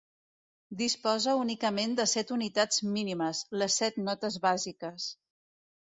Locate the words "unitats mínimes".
2.37-3.45